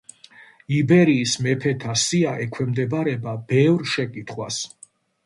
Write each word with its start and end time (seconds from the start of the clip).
იბერიის 0.77 1.33
მეფეთა 1.47 1.93
სია 2.03 2.31
ექვემდებარება 2.45 3.35
ბევრ 3.53 3.87
შეკითხვას. 3.93 4.59